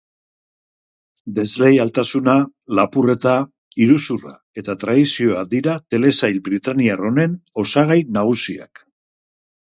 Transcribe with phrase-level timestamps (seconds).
[1.39, 2.33] Desleialtasuna,
[2.79, 3.33] lapurreta,
[3.85, 8.83] iruzurra eta traizioa dira telesail britainiar honen osagai nagusiak.